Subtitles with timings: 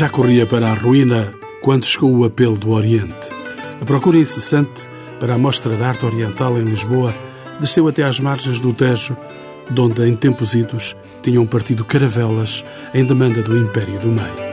[0.00, 3.28] Já corria para a ruína quando chegou o apelo do Oriente.
[3.82, 4.88] A procura incessante
[5.18, 7.12] para a Mostra de Arte Oriental em Lisboa
[7.60, 9.14] desceu até às margens do Tejo,
[9.70, 14.50] de onde em tempos idos tinham partido caravelas em demanda do Império do Meio.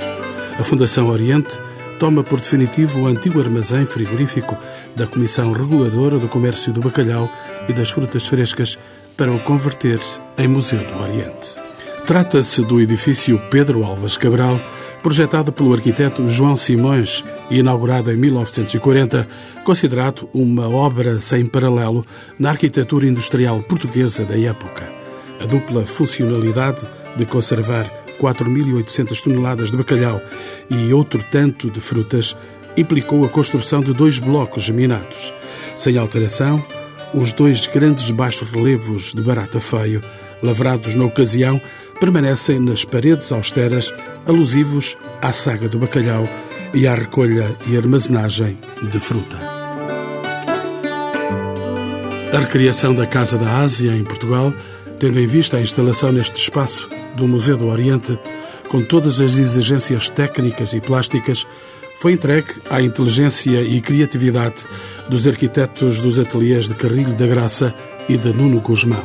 [0.60, 1.58] A Fundação Oriente
[2.00, 4.58] toma por definitivo o antigo armazém frigorífico
[4.96, 7.30] da Comissão Reguladora do Comércio do Bacalhau
[7.68, 8.78] e das Frutas Frescas
[9.16, 10.00] para o converter
[10.38, 11.56] em Museu do Oriente.
[12.06, 14.60] Trata-se do edifício Pedro Alves Cabral,
[15.04, 19.28] projetado pelo arquiteto João Simões e inaugurado em 1940,
[19.64, 22.06] considerado uma obra sem paralelo
[22.40, 24.97] na arquitetura industrial portuguesa da época.
[25.40, 30.22] A dupla funcionalidade de conservar 4.800 toneladas de bacalhau
[30.70, 32.36] e outro tanto de frutas
[32.76, 35.34] implicou a construção de dois blocos geminados.
[35.76, 36.64] Sem alteração,
[37.14, 40.04] os dois grandes baixos relevos de barata feio,
[40.44, 41.60] lavrados na ocasião,
[42.00, 43.94] permanecem nas paredes austeras,
[44.26, 46.28] alusivos à saga do bacalhau
[46.74, 48.58] e à recolha e armazenagem
[48.92, 49.38] de fruta.
[52.34, 54.54] A recriação da Casa da Ásia em Portugal,
[55.00, 58.18] tendo em vista a instalação neste espaço do Museu do Oriente,
[58.70, 61.46] com todas as exigências técnicas e plásticas,
[62.00, 64.66] foi entregue à inteligência e criatividade
[65.10, 67.74] dos arquitetos dos ateliês de Carrilho da Graça
[68.08, 69.04] e de Nuno Guzmão.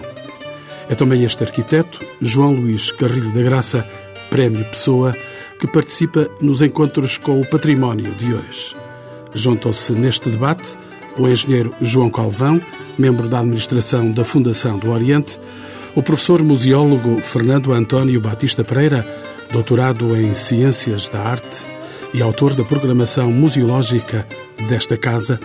[0.88, 3.86] É também este arquiteto, João Luís Carrilho da Graça,
[4.28, 5.16] Prémio Pessoa,
[5.58, 8.76] que participa nos encontros com o património de hoje.
[9.32, 10.76] Juntam-se neste debate
[11.16, 12.60] o engenheiro João Calvão,
[12.98, 15.40] membro da administração da Fundação do Oriente,
[15.94, 19.06] o professor museólogo Fernando António Batista Pereira,
[19.52, 21.66] doutorado em Ciências da Arte
[22.14, 24.26] e autor da programação museológica
[24.68, 25.38] desta casa,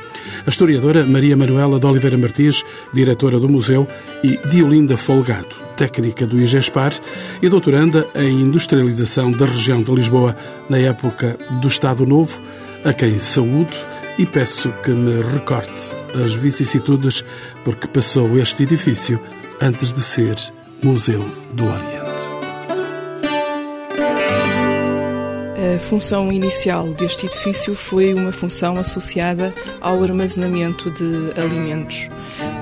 [0.46, 2.64] a historiadora Maria Manuela de Oliveira Martins,
[2.94, 3.88] diretora do museu,
[4.24, 6.94] e Diolinda Folgado, técnica do IGESPAR
[7.42, 10.36] e doutoranda em industrialização da região de Lisboa
[10.70, 12.40] na época do Estado Novo,
[12.86, 13.76] a quem saúdo
[14.18, 15.92] e peço que me recorte
[16.24, 17.24] as vicissitudes
[17.64, 19.20] porque passou este edifício
[19.62, 20.36] antes de ser
[20.84, 21.24] Museu
[21.54, 21.98] do Oriente.
[25.76, 32.08] A função inicial deste edifício foi uma função associada ao armazenamento de alimentos.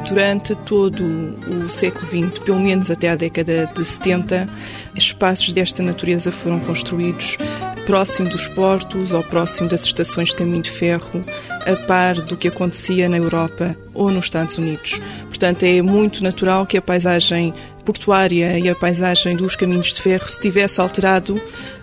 [0.07, 4.47] Durante todo o século XX, pelo menos até a década de 70,
[4.95, 7.37] espaços desta natureza foram construídos
[7.85, 11.23] próximo dos portos ou próximo das estações de caminho de ferro,
[11.65, 14.99] a par do que acontecia na Europa ou nos Estados Unidos.
[15.27, 17.53] Portanto, é muito natural que a paisagem
[17.85, 21.39] portuária e a paisagem dos caminhos de ferro se tivesse alterado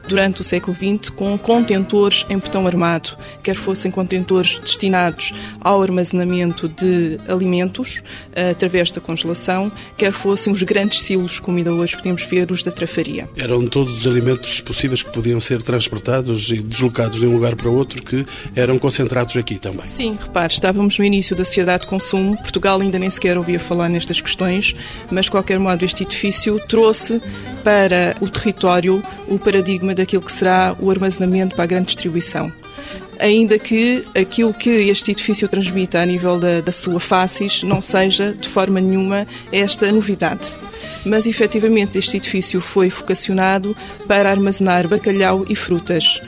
[0.09, 6.69] durante o século XX com contentores em betão armado, quer fossem contentores destinados ao armazenamento
[6.69, 8.03] de alimentos
[8.51, 12.71] através da congelação, quer fossem os grandes silos, como ainda hoje podemos ver, os da
[12.71, 13.29] trafaria.
[13.37, 17.71] Eram todos os alimentos possíveis que podiam ser transportados e deslocados de um lugar para
[17.71, 19.85] outro que eram concentrados aqui também.
[19.85, 23.89] Sim, repare, estávamos no início da sociedade de consumo, Portugal ainda nem sequer ouvia falar
[23.89, 24.75] nestas questões,
[25.11, 27.21] mas de qualquer modo este edifício trouxe
[27.65, 32.53] para o território o paradigma daquilo que será o armazenamento para a grande distribuição
[33.23, 38.33] ainda que aquilo que este edifício transmita a nível da, da, sua faces não seja
[38.33, 40.59] de forma nenhuma esta novidade.
[41.07, 43.77] Mas efetivamente este edifício foi vocacionado
[44.09, 46.21] para armazenar bacalhau e frutas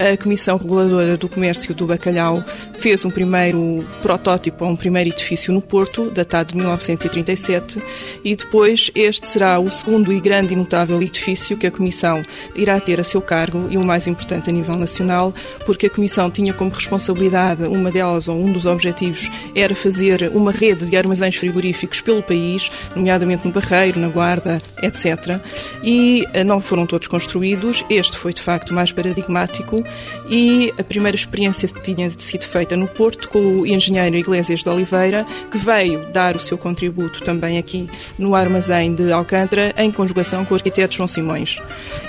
[0.00, 5.60] a Comissão Reguladora do Comércio do Bacalhau fez um primeiro protótipo, um primeiro edifício no
[5.60, 7.82] Porto, datado de 1937,
[8.24, 12.22] e depois este será o segundo e grande e notável edifício que a Comissão
[12.54, 15.34] irá ter a seu cargo e o mais importante a nível nacional,
[15.66, 20.50] porque a Comissão tinha como responsabilidade, uma delas ou um dos objetivos, era fazer uma
[20.50, 25.38] rede de armazéns frigoríficos pelo país, nomeadamente no Barreiro, na Guarda, etc.
[25.82, 29.84] E eh, não foram todos construídos, este foi de facto mais paradigmático
[30.28, 35.26] e a primeira experiência tinha sido feita no Porto com o engenheiro Iglesias de Oliveira,
[35.50, 37.88] que veio dar o seu contributo também aqui
[38.18, 41.60] no armazém de Alcântara, em conjugação com o arquiteto João Simões.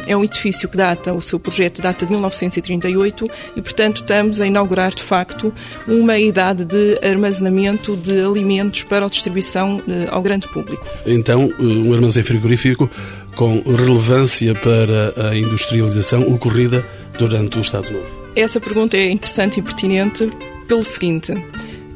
[0.05, 4.45] É um edifício que data, o seu projeto data de 1938 e, portanto, estamos a
[4.45, 5.53] inaugurar de facto
[5.87, 10.85] uma idade de armazenamento de alimentos para a distribuição eh, ao grande público.
[11.05, 12.89] Então, eh, um armazém frigorífico
[13.35, 16.85] com relevância para a industrialização ocorrida
[17.21, 18.31] durante o Estado Novo?
[18.35, 20.31] Essa pergunta é interessante e pertinente
[20.67, 21.31] pelo seguinte: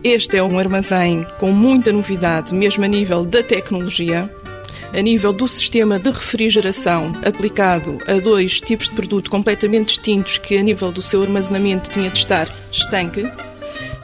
[0.04, 4.32] este é um armazém com muita novidade, mesmo a nível da tecnologia.
[4.94, 10.58] a nível do sistema de refrigeração aplicado a dois tipos de produto completamente distintos que
[10.58, 13.30] a nível do seu armazenamento tinha de estar estanque,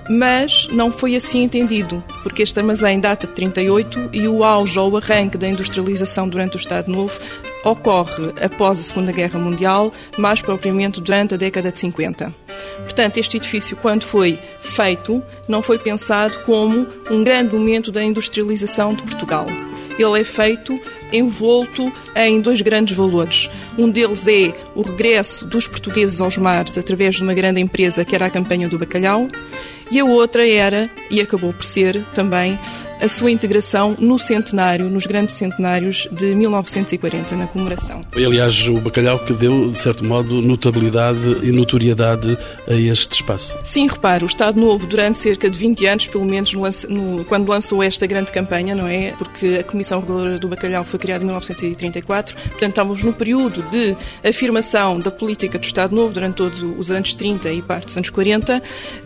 [0.09, 4.91] mas não foi assim entendido, porque este armazém data de 38 e o auge ou
[4.91, 7.18] o arranque da industrialização durante o Estado Novo
[7.63, 12.34] ocorre após a Segunda Guerra Mundial, mais propriamente durante a década de 50.
[12.78, 18.94] Portanto, este edifício, quando foi feito, não foi pensado como um grande momento da industrialização
[18.94, 19.46] de Portugal.
[19.98, 20.80] Ele é feito
[21.12, 23.50] envolto em dois grandes valores.
[23.78, 28.16] Um deles é o regresso dos portugueses aos mares através de uma grande empresa que
[28.16, 29.28] era a Campanha do Bacalhau,
[29.92, 32.58] e a outra era, e acabou por ser também,
[33.02, 38.02] a sua integração no centenário, nos grandes centenários de 1940, na comemoração.
[38.10, 42.38] Foi, aliás, o bacalhau que deu, de certo modo, notabilidade e notoriedade
[42.69, 43.57] a este espaço.
[43.64, 46.54] Sim, repare, o Estado Novo, durante cerca de 20 anos, pelo menos,
[46.88, 49.12] no, quando lançou esta grande campanha, não é?
[49.18, 53.98] Porque a Comissão Reguladora do Bacalhau foi criada em 1934, portanto, estávamos no período de
[54.24, 58.09] afirmação da política do Estado Novo durante todos os anos 30 e parte dos anos
[58.09, 58.62] 40.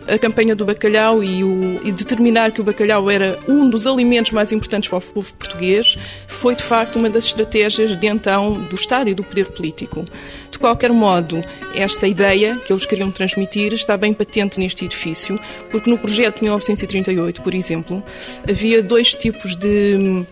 [0.06, 4.32] A campanha do bacalhau e, o, e determinar que o bacalhau era um dos alimentos
[4.32, 5.96] mais importantes para o povo português
[6.28, 10.04] foi, de facto, uma das estratégias de então do Estado e do poder político.
[10.50, 11.42] De qualquer modo,
[11.74, 15.40] esta ideia que eles queriam transmitir está bem patente neste edifício,
[15.70, 18.02] porque no projeto de 1938, por exemplo,
[18.48, 20.24] havia dois tipos de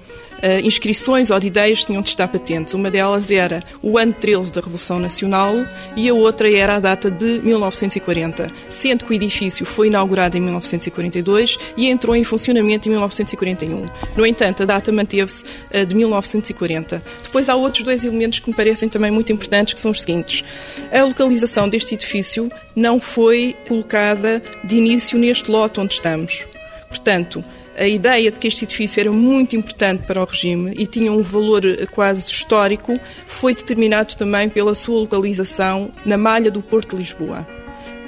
[0.63, 2.75] inscrições ou de ideias tinham de estar patentes.
[2.75, 5.55] Uma delas era o ano 13 da Revolução Nacional
[5.97, 10.41] e a outra era a data de 1940, sendo que o edifício foi inaugurado em
[10.41, 13.87] 1942 e entrou em funcionamento em 1941.
[14.17, 15.45] No entanto, a data manteve-se
[15.75, 17.03] uh, de 1940.
[17.23, 20.45] Depois há outros dois elementos que me parecem também muito importantes, que são os seguintes.
[20.93, 26.47] A localização deste edifício não foi colocada de início neste lote onde estamos.
[26.89, 27.45] Portanto,
[27.77, 31.23] a ideia de que este edifício era muito importante para o regime e tinha um
[31.23, 37.03] valor eh, quase histórico foi determinado também pela sua localização na malha do Porto de
[37.03, 37.47] Lisboa.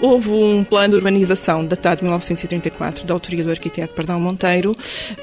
[0.01, 4.77] Houve um plano de urbanização datado de 1934, da autoria do arquiteto Pardão Monteiro,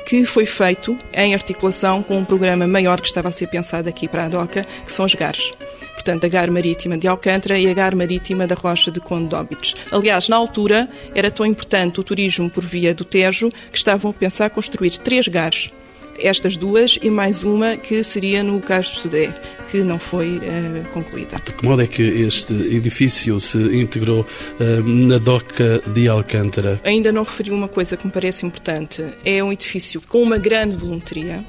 [0.07, 4.07] que foi feito em articulação com um programa maior que estava a ser pensado aqui
[4.07, 5.54] para a DOCA, que são as GARs
[6.03, 9.35] portanto, a Gar Marítima de Alcântara e a Gar Marítima da Rocha de Conde de
[9.35, 9.73] Óbidos.
[9.89, 14.13] Aliás, na altura, era tão importante o turismo por via do Tejo que estavam a
[14.13, 15.71] pensar construir três gares
[16.19, 19.33] estas duas e mais uma que seria no Cais do Sudé,
[19.71, 21.41] que não foi uh, concluída.
[21.44, 26.79] De que modo é que este edifício se integrou uh, na DOCA de Alcântara?
[26.83, 29.03] Ainda não referi uma coisa que me parece importante.
[29.25, 31.44] É um edifício com uma grande voluntaria,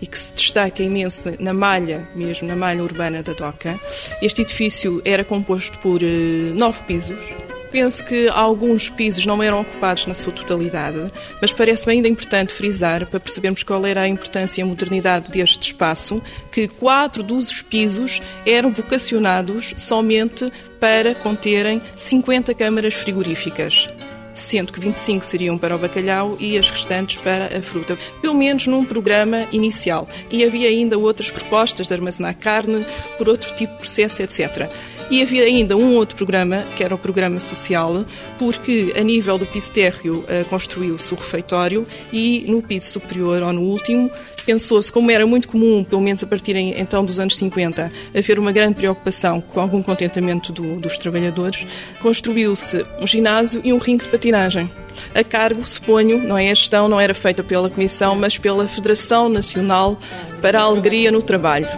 [0.00, 3.78] e que se destaca imenso na malha, mesmo na malha urbana da DOCA.
[4.22, 7.34] Este edifício era composto por uh, nove pisos,
[7.70, 11.10] Penso que alguns pisos não eram ocupados na sua totalidade,
[11.40, 15.62] mas parece-me ainda importante frisar, para percebermos qual era a importância e a modernidade deste
[15.62, 16.20] espaço,
[16.50, 20.50] que quatro dos pisos eram vocacionados somente
[20.80, 23.88] para conterem 50 câmaras frigoríficas
[24.34, 28.66] sendo que 25 seriam para o bacalhau e as restantes para a fruta, pelo menos
[28.66, 30.08] num programa inicial.
[30.30, 32.84] E havia ainda outras propostas de armazenar carne
[33.18, 34.70] por outro tipo de processo, etc.
[35.10, 38.04] E havia ainda um outro programa, que era o programa social,
[38.38, 43.52] porque a nível do piso térreo uh, construiu-se o refeitório e no piso superior, ou
[43.52, 44.08] no último,
[44.46, 48.52] pensou-se, como era muito comum, pelo menos a partir então dos anos 50, haver uma
[48.52, 51.66] grande preocupação com algum contentamento do, dos trabalhadores,
[52.00, 54.70] construiu-se um ginásio e um ringue de patinagem.
[55.12, 59.28] A cargo, suponho, não é a gestão, não era feita pela Comissão, mas pela Federação
[59.28, 59.98] Nacional
[60.40, 61.68] para a Alegria no Trabalho.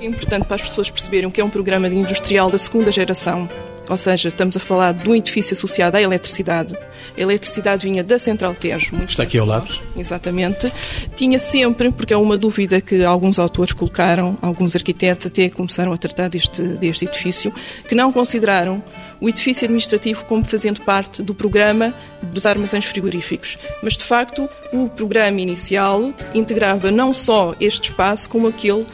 [0.00, 3.46] É importante para as pessoas perceberem que é um programa de industrial da segunda geração.
[3.86, 6.74] Ou seja, estamos a falar de um edifício associado à eletricidade.
[7.18, 8.94] A eletricidade vinha da Central Tejo.
[9.06, 9.68] Está aqui ao lado?
[9.96, 10.72] Exatamente.
[11.16, 15.98] Tinha sempre, porque é uma dúvida que alguns autores colocaram, alguns arquitetos até começaram a
[15.98, 17.52] tratar deste, deste edifício,
[17.88, 18.82] que não consideraram
[19.20, 21.92] o edifício administrativo como fazendo parte do programa
[22.22, 23.58] dos armazéns frigoríficos.
[23.82, 28.86] Mas, de facto, o programa inicial integrava não só este espaço, como aquele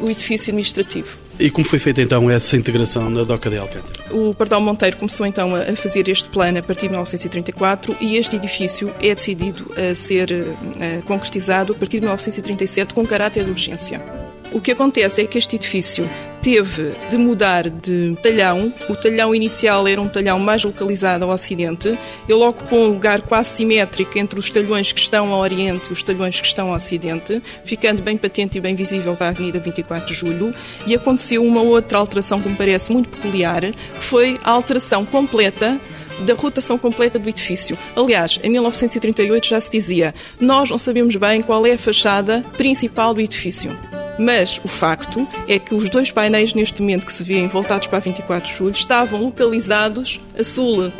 [0.00, 1.18] o edifício administrativo.
[1.38, 4.12] E como foi feita então essa integração na DOCA de Alcântara?
[4.12, 8.36] O Pardal Monteiro começou então a fazer este plano a partir de 1934 e este
[8.36, 14.27] edifício é decidido a ser uh, concretizado a partir de 1937 com caráter de urgência.
[14.50, 16.08] O que acontece é que este edifício
[16.40, 18.72] teve de mudar de talhão.
[18.88, 21.98] O talhão inicial era um talhão mais localizado ao ocidente.
[22.26, 26.02] Ele ocupou um lugar quase simétrico entre os talhões que estão ao oriente e os
[26.02, 30.06] talhões que estão ao ocidente, ficando bem patente e bem visível para a Avenida 24
[30.06, 30.54] de Julho.
[30.86, 35.78] E aconteceu uma outra alteração que me parece muito peculiar, que foi a alteração completa
[36.20, 37.76] da rotação completa do edifício.
[37.94, 43.12] Aliás, em 1938 já se dizia: nós não sabemos bem qual é a fachada principal
[43.12, 43.87] do edifício.
[44.18, 48.00] Mas o facto é que os dois painéis neste momento que se vêem voltados para
[48.00, 50.92] 24 de julho estavam localizados a sul.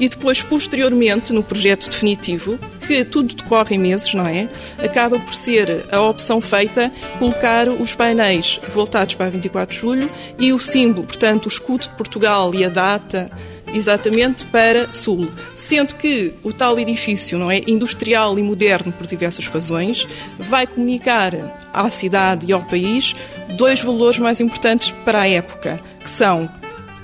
[0.00, 4.48] E depois, posteriormente, no projeto definitivo, que tudo decorre em meses, não é?
[4.82, 10.52] Acaba por ser a opção feita colocar os painéis voltados para 24 de julho e
[10.52, 13.30] o símbolo, portanto, o escudo de Portugal e a data
[13.72, 19.46] exatamente para sul, sendo que o tal edifício, não é, industrial e moderno por diversas
[19.48, 20.06] razões,
[20.38, 21.32] vai comunicar
[21.72, 23.14] à cidade e ao país
[23.56, 26.48] dois valores mais importantes para a época, que são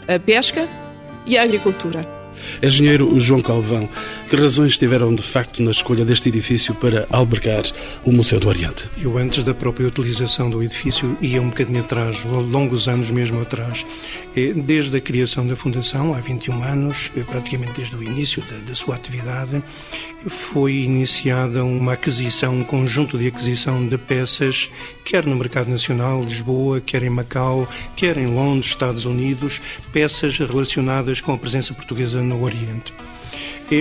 [0.07, 0.69] a pesca
[1.27, 2.07] e a agricultura.
[2.63, 3.89] Engenheiro João Calvão,
[4.29, 7.63] que razões tiveram de facto na escolha deste edifício para albergar
[8.05, 8.87] o Museu do Oriente?
[9.01, 13.87] Eu, antes da própria utilização do edifício, ia um bocadinho atrás, longos anos mesmo atrás.
[14.67, 18.97] Desde a criação da Fundação, há 21 anos, praticamente desde o início da, da sua
[18.97, 19.63] atividade,
[20.27, 24.69] foi iniciada uma aquisição, um conjunto de aquisição de peças,
[25.07, 27.67] quer no mercado nacional, Lisboa, quer em Macau,
[27.97, 32.93] quer em Londres, Estados Unidos, peças relacionadas com a presença portuguesa no Oriente.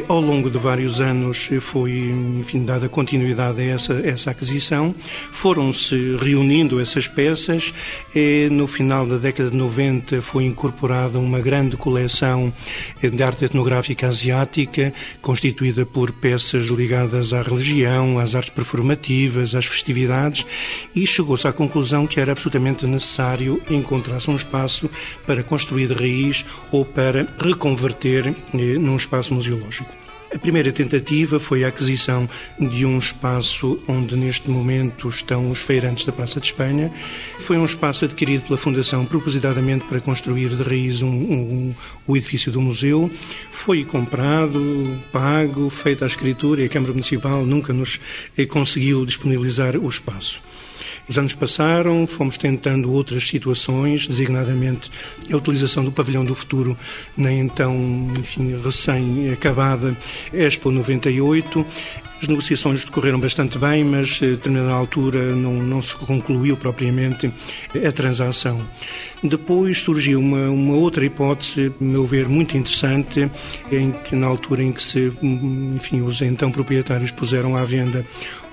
[0.09, 4.93] Ao longo de vários anos foi, enfim, dada continuidade a essa, essa aquisição.
[5.31, 7.73] Foram-se reunindo essas peças
[8.51, 12.51] no final da década de 90 foi incorporada uma grande coleção
[13.01, 20.45] de arte etnográfica asiática, constituída por peças ligadas à religião, às artes performativas, às festividades,
[20.95, 24.89] e chegou-se à conclusão que era absolutamente necessário encontrar-se um espaço
[25.25, 29.76] para construir de raiz ou para reconverter eh, num espaço museológico.
[30.33, 32.29] A primeira tentativa foi a aquisição
[32.59, 36.91] de um espaço onde neste momento estão os feirantes da Praça de Espanha.
[37.39, 42.51] Foi um espaço adquirido pela Fundação propositadamente para construir de raiz um, um, o edifício
[42.51, 43.09] do museu.
[43.51, 47.99] Foi comprado, pago, feita a escritura e a Câmara Municipal nunca nos
[48.37, 50.41] eh, conseguiu disponibilizar o espaço.
[51.07, 54.91] Os anos passaram, fomos tentando outras situações, designadamente
[55.31, 56.77] a utilização do pavilhão do futuro
[57.15, 57.75] na então,
[58.19, 59.95] enfim, recém-acabada
[60.33, 61.65] Expo 98.
[62.19, 67.31] As negociações decorreram bastante bem, mas a determinada altura não, não se concluiu propriamente
[67.87, 68.59] a transação.
[69.23, 73.29] Depois surgiu uma, uma outra hipótese, a meu ver, muito interessante,
[73.71, 78.03] em que na altura em que se, enfim, os então proprietários puseram à venda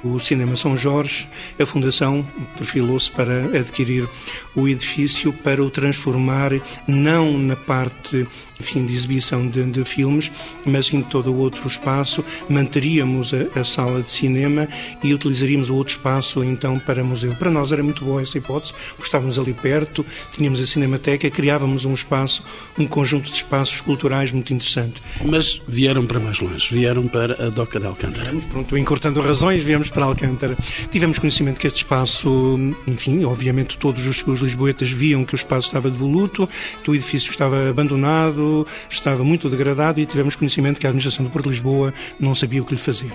[0.05, 1.27] o Cinema São Jorge,
[1.59, 2.25] a Fundação
[2.57, 4.09] perfilou-se para adquirir
[4.55, 6.53] o edifício para o transformar
[6.87, 8.27] não na parte
[8.59, 10.31] enfim, de exibição de, de, filmes,
[10.65, 14.69] mas em todo o outro espaço manteríamos a, a, sala de cinema
[15.03, 17.35] e utilizaríamos o outro espaço então para museu.
[17.35, 21.93] Para nós era muito boa essa hipótese, estávamos ali perto, tínhamos a Cinemateca, criávamos um
[21.93, 22.43] espaço,
[22.79, 25.03] um conjunto de espaços culturais muito interessante.
[25.25, 28.31] Mas vieram para mais longe, vieram para a Doca de Alcântara.
[28.31, 30.57] Viemos, pronto, encurtando razões, viemos para Alcântara.
[30.91, 35.69] Tivemos conhecimento que este espaço, enfim, obviamente todos os, os lisboetas viam que o espaço
[35.69, 36.49] estava devoluto,
[36.83, 38.44] que o edifício estava abandonado,
[38.91, 42.63] estava muito degradado e tivemos conhecimento que a administração do Porto de Lisboa não sabia
[42.63, 43.13] o que lhe fazer.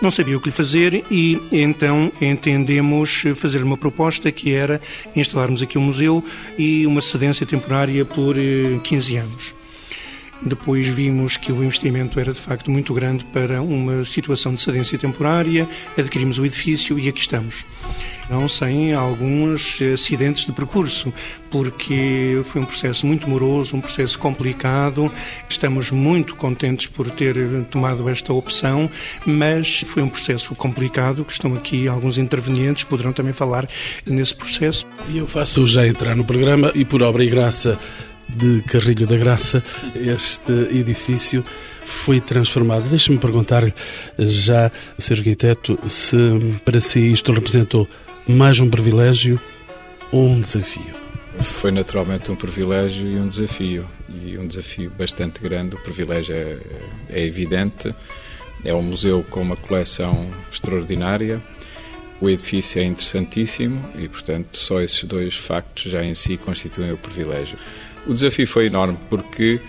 [0.00, 4.80] Não sabia o que lhe fazer e então entendemos fazer uma proposta que era
[5.14, 6.24] instalarmos aqui um museu
[6.58, 8.36] e uma cedência temporária por
[8.82, 9.54] 15 eh, anos.
[10.42, 14.98] Depois vimos que o investimento era de facto muito grande para uma situação de cedência
[14.98, 15.66] temporária,
[15.96, 17.64] adquirimos o edifício e aqui estamos.
[18.28, 21.12] Não sem alguns acidentes de percurso,
[21.50, 25.10] porque foi um processo muito moroso, um processo complicado.
[25.48, 27.36] Estamos muito contentes por ter
[27.70, 28.90] tomado esta opção,
[29.26, 33.68] mas foi um processo complicado, que estão aqui alguns intervenientes, poderão também falar
[34.06, 34.86] nesse processo.
[35.08, 37.78] E eu faço já entrar no programa e por obra e graça
[38.28, 39.62] de Carrilho da Graça,
[39.94, 41.44] este edifício
[41.86, 42.88] foi transformado.
[42.88, 43.72] Deixe-me perguntar-lhe,
[44.18, 45.18] já, Sr.
[45.18, 46.16] Arquiteto, se
[46.64, 47.88] para si isto representou
[48.26, 49.38] mais um privilégio
[50.10, 50.94] ou um desafio?
[51.42, 53.86] Foi naturalmente um privilégio e um desafio.
[54.08, 55.74] E um desafio bastante grande.
[55.74, 56.58] O privilégio é,
[57.10, 57.94] é evidente.
[58.64, 61.42] É um museu com uma coleção extraordinária.
[62.20, 66.96] O edifício é interessantíssimo e, portanto, só esses dois factos já em si constituem o
[66.96, 67.58] privilégio.
[68.06, 69.60] O desafio foi enorme porque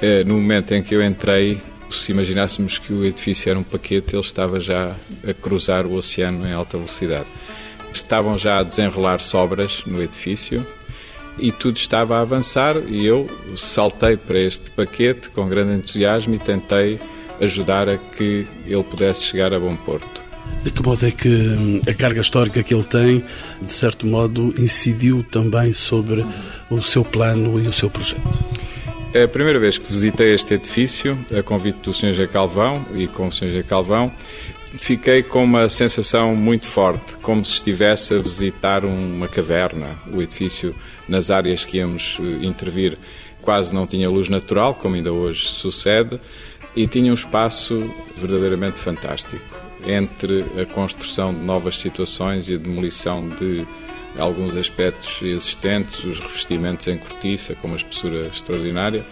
[0.00, 4.16] eh, no momento em que eu entrei, se imaginássemos que o edifício era um paquete,
[4.16, 4.96] ele estava já
[5.28, 7.26] a cruzar o oceano em alta velocidade.
[7.92, 10.64] Estavam já a desenrolar-se obras no edifício
[11.38, 16.38] e tudo estava a avançar e eu saltei para este paquete com grande entusiasmo e
[16.38, 16.98] tentei
[17.40, 20.20] ajudar a que ele pudesse chegar a bom porto.
[20.62, 23.24] De que modo é que hum, a carga histórica que ele tem,
[23.62, 26.24] de certo modo, incidiu também sobre
[26.68, 28.20] o seu plano e o seu projeto?
[29.14, 32.12] É a primeira vez que visitei este edifício, a convite do Sr.
[32.12, 32.26] G.
[32.26, 33.50] Calvão e com o Sr.
[33.50, 33.62] G.
[33.62, 34.12] Calvão,
[34.76, 39.88] fiquei com uma sensação muito forte, como se estivesse a visitar uma caverna.
[40.12, 40.74] O edifício,
[41.08, 42.96] nas áreas que íamos eh, intervir,
[43.42, 46.20] quase não tinha luz natural, como ainda hoje sucede,
[46.76, 53.26] e tinha um espaço verdadeiramente fantástico entre a construção de novas situações e a demolição
[53.28, 53.66] de
[54.18, 59.04] alguns aspectos existentes, os revestimentos em cortiça, com uma espessura extraordinária.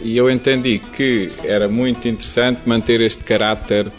[0.00, 3.90] E eu entendi que era muito interessante manter este caráter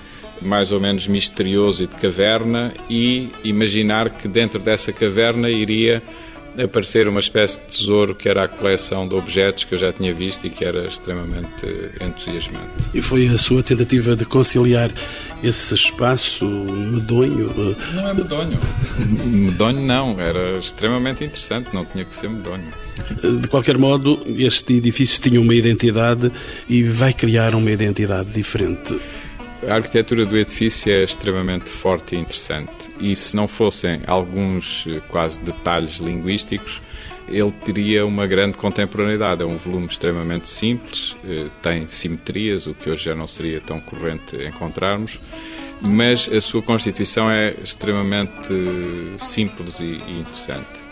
[0.41, 6.01] mais ou menos misterioso e de caverna e imaginar que dentro dessa caverna iria
[6.63, 10.13] aparecer uma espécie de tesouro que era a coleção de objetos que eu já tinha
[10.13, 11.65] visto e que era extremamente
[12.01, 12.67] entusiasmante.
[12.93, 14.91] E foi a sua tentativa de conciliar
[15.43, 17.75] esse espaço medonho?
[17.93, 18.59] Não é medonho.
[19.25, 22.67] medonho não, era extremamente interessante, não tinha que ser medonho.
[23.41, 26.31] De qualquer modo, este edifício tinha uma identidade
[26.67, 28.99] e vai criar uma identidade diferente.
[29.67, 32.89] A arquitetura do edifício é extremamente forte e interessante.
[33.01, 36.81] E se não fossem alguns eh, quase detalhes linguísticos,
[37.27, 39.41] ele teria uma grande contemporaneidade.
[39.43, 43.81] É um volume extremamente simples, eh, tem simetrias, o que hoje já não seria tão
[43.81, 45.19] corrente encontrarmos,
[45.81, 50.86] mas a sua constituição é extremamente eh, simples e interessante.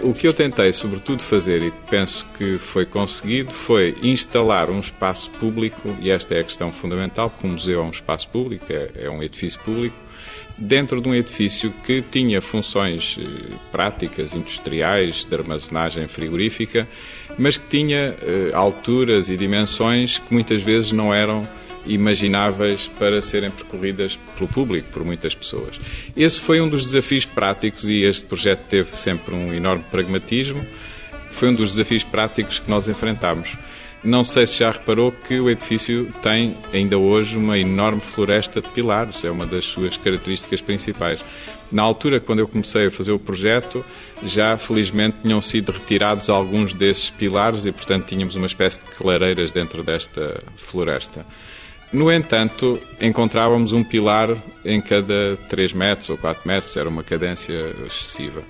[0.00, 5.28] O que eu tentei, sobretudo, fazer, e penso que foi conseguido, foi instalar um espaço
[5.30, 8.90] público, e esta é a questão fundamental, porque o museu é um espaço público, é,
[8.94, 9.96] é um edifício público,
[10.56, 16.86] dentro de um edifício que tinha funções eh, práticas, industriais, de armazenagem frigorífica,
[17.38, 21.46] mas que tinha eh, alturas e dimensões que muitas vezes não eram
[21.88, 25.80] imagináveis para serem percorridas pelo público, por muitas pessoas.
[26.16, 30.64] Esse foi um dos desafios práticos e este projeto teve sempre um enorme pragmatismo.
[31.30, 33.56] Foi um dos desafios práticos que nós enfrentámos.
[34.02, 38.68] Não sei se já reparou que o edifício tem ainda hoje uma enorme floresta de
[38.68, 41.24] pilares, é uma das suas características principais.
[41.70, 43.84] Na altura, quando eu comecei a fazer o projeto,
[44.24, 49.50] já felizmente tinham sido retirados alguns desses pilares e, portanto, tínhamos uma espécie de clareiras
[49.50, 51.26] dentro desta floresta.
[51.92, 54.28] No entanto, encontrávamos um pilar
[54.62, 58.42] em cada 3 metros ou 4 metros, era uma cadência excessiva.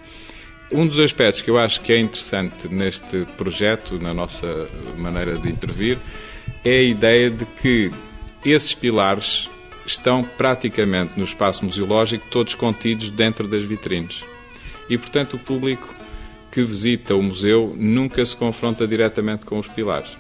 [0.73, 5.49] Um dos aspectos que eu acho que é interessante neste projeto, na nossa maneira de
[5.49, 5.99] intervir,
[6.65, 7.91] é a ideia de que
[8.45, 9.49] esses pilares
[9.87, 14.25] estão praticamente no espaço museológico todos contidos dentro das vitrines.
[14.91, 15.95] E, portanto, o público
[16.51, 20.17] que visita o museu nunca se confronta diretamente com os pilares.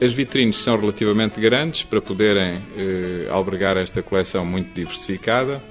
[0.00, 5.62] As vitrines são relativamente grandes para poderem eh, albergar esta coleção muito diversificada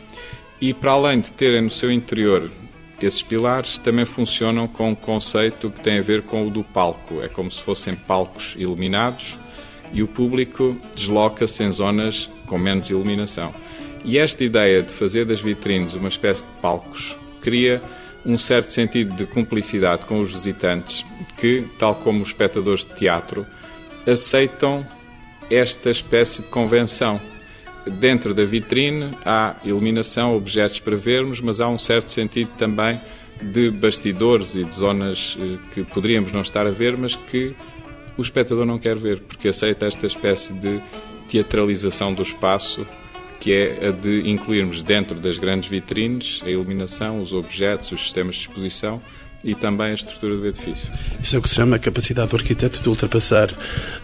[0.60, 2.50] e, para além de terem no seu interior
[3.00, 7.22] esses pilares, também funcionam com um conceito que tem a ver com o do palco.
[7.22, 9.38] É como se fossem palcos iluminados
[9.94, 13.54] e o público desloca-se em zonas com menos iluminação.
[14.04, 17.82] E esta ideia de fazer das vitrines uma espécie de palcos cria
[18.26, 21.06] um certo sentido de cumplicidade com os visitantes
[21.38, 23.46] que, tal como os espectadores de teatro,
[24.08, 24.86] aceitam
[25.50, 27.20] esta espécie de convenção.
[28.00, 33.00] Dentro da vitrine há iluminação, objetos para vermos, mas há um certo sentido também
[33.42, 37.54] de bastidores e de zonas eh, que poderíamos não estar a ver, mas que
[38.18, 40.80] o espectador não quer ver, porque aceita esta espécie de
[41.28, 42.88] teatralização do espaço,
[43.40, 48.36] que é a de incluirmos dentro das grandes vitrines a iluminação, os objetos, os sistemas
[48.36, 49.02] de exposição
[49.46, 50.90] e também a estrutura do edifício.
[51.22, 53.50] Isso é o que se chama a capacidade do arquiteto de ultrapassar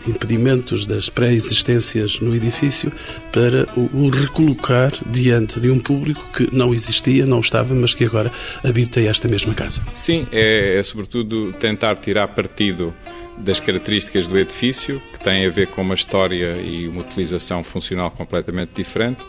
[0.07, 2.91] impedimentos das pré-existências no edifício
[3.33, 8.31] para o recolocar diante de um público que não existia, não estava, mas que agora
[8.63, 9.81] habita esta mesma casa.
[9.93, 12.93] Sim, é, é sobretudo tentar tirar partido
[13.37, 18.11] das características do edifício, que têm a ver com uma história e uma utilização funcional
[18.11, 19.23] completamente diferente,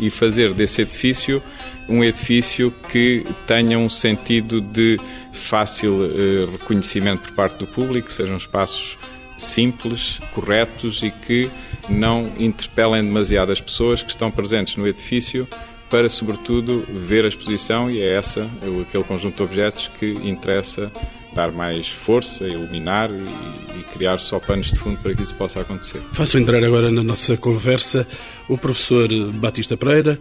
[0.00, 1.42] e fazer desse edifício
[1.88, 5.00] um edifício que tenha um sentido de
[5.38, 8.98] fácil eh, reconhecimento por parte do público, sejam espaços
[9.36, 11.50] simples, corretos e que
[11.88, 15.46] não interpelem demasiado as pessoas que estão presentes no edifício
[15.88, 18.48] para, sobretudo, ver a exposição e é essa,
[18.86, 20.92] aquele conjunto de objetos que interessa
[21.34, 25.60] dar mais força, iluminar e, e, criar só panos de fundo para que isso possa
[25.60, 26.00] acontecer.
[26.12, 28.06] Faço entrar agora na nossa conversa
[28.48, 30.18] o professor Batista Pereira,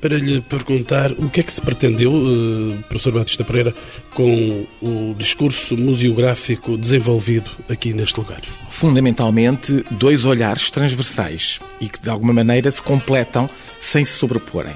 [0.00, 3.74] para lhe perguntar o que é que se pretendeu, uh, professor Batista Pereira,
[4.14, 8.40] com o discurso museográfico desenvolvido aqui neste lugar.
[8.70, 13.48] Fundamentalmente, dois olhares transversais e que de alguma maneira se completam
[13.80, 14.74] sem se sobreporem.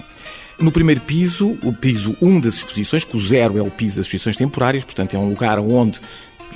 [0.61, 4.07] No primeiro piso, o piso 1 das exposições, que o zero é o piso das
[4.07, 6.01] exposições temporárias, portanto é um lugar onde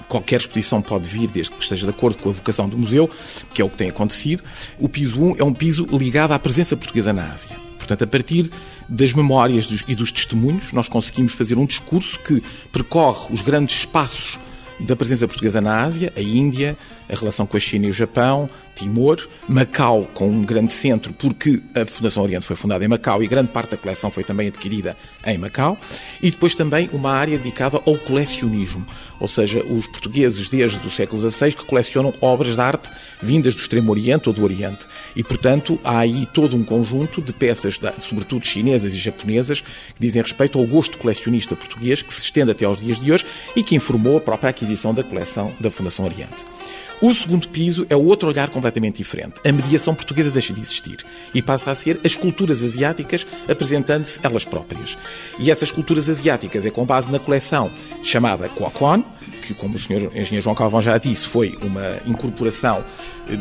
[0.06, 3.10] qualquer exposição pode vir desde que esteja de acordo com a vocação do museu,
[3.52, 4.44] que é o que tem acontecido.
[4.78, 8.50] O piso 1 é um piso ligado à presença portuguesa na Ásia portanto, a partir
[8.86, 14.38] das memórias e dos testemunhos, nós conseguimos fazer um discurso que percorre os grandes espaços
[14.80, 16.76] da presença portuguesa na Ásia, a Índia,
[17.08, 21.60] a relação com a China e o Japão, Timor, Macau com um grande centro, porque
[21.74, 24.96] a Fundação Oriente foi fundada em Macau e grande parte da coleção foi também adquirida
[25.26, 25.76] em Macau,
[26.22, 28.86] e depois também uma área dedicada ao colecionismo,
[29.20, 32.90] ou seja, os portugueses desde o século XVI que colecionam obras de arte
[33.20, 34.86] vindas do Extremo Oriente ou do Oriente.
[35.16, 40.22] E, portanto, há aí todo um conjunto de peças, sobretudo chinesas e japonesas, que dizem
[40.22, 43.74] respeito ao gosto colecionista português que se estende até aos dias de hoje e que
[43.74, 46.46] informou a própria aquisição da coleção da Fundação Oriente.
[47.00, 49.34] O segundo piso é outro olhar completamente diferente.
[49.44, 50.98] A mediação portuguesa deixa de existir
[51.32, 54.98] e passa a ser as culturas asiáticas apresentando-se elas próprias.
[55.38, 57.70] E essas culturas asiáticas é com base na coleção
[58.02, 59.04] chamada Kwakwan,
[59.46, 62.84] que, como o senhor engenheiro João Calvão já disse, foi uma incorporação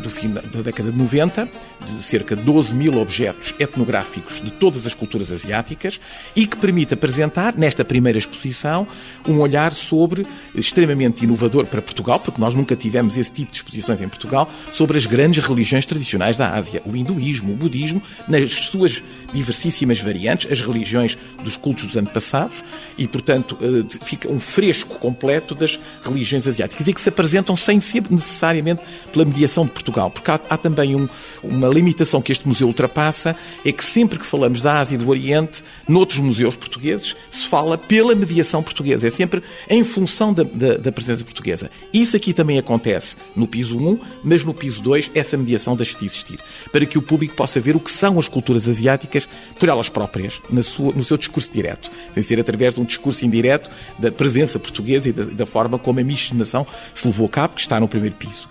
[0.02, 1.48] do fim da década de 90,
[1.84, 6.00] de cerca de 12 mil objetos etnográficos de todas as culturas asiáticas
[6.34, 8.86] e que permite apresentar, nesta primeira exposição,
[9.26, 14.02] um olhar sobre, extremamente inovador para Portugal, porque nós nunca tivemos esse tipo de exposições
[14.02, 19.02] em Portugal, sobre as grandes religiões tradicionais da Ásia, o hinduísmo, o budismo, nas suas
[19.32, 22.64] diversíssimas variantes, as religiões dos cultos dos antepassados
[22.96, 27.80] e, portanto, eh, fica um fresco completo das religiões asiáticas e que se apresentam sem
[27.80, 31.08] ser necessariamente pela mediação de Portugal, porque há, há também um,
[31.42, 35.08] uma limitação que este museu ultrapassa, é que sempre que falamos da Ásia e do
[35.08, 40.76] Oriente, noutros museus portugueses, se fala pela mediação portuguesa, é sempre em função da, da,
[40.76, 41.70] da presença portuguesa.
[41.92, 46.04] Isso aqui também acontece no piso 1, mas no piso 2 essa mediação deixa de
[46.04, 46.38] existir,
[46.72, 49.28] para que o público possa ver o que são as culturas asiáticas
[49.58, 53.70] por elas próprias, sua, no seu discurso direto, sem ser através de um discurso indireto
[53.98, 57.60] da presença portuguesa e da, da forma como a miscigenação se levou a cabo, que
[57.60, 58.48] está no primeiro piso.